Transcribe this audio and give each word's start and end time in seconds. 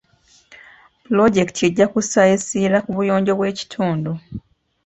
Pulojekiti 1.03 1.61
ejja 1.69 1.87
kussa 1.93 2.21
essira 2.35 2.77
ku 2.85 2.91
buyonjo 2.97 3.33
bw'ekitundu. 3.35 4.11